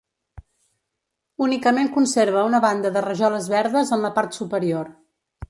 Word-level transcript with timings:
Únicament 1.47 1.91
conserva 1.97 2.47
una 2.49 2.63
banda 2.65 2.93
de 2.97 3.05
rajoles 3.07 3.51
verdes 3.55 3.93
en 3.99 4.05
la 4.09 4.13
part 4.19 4.41
superior. 4.41 4.93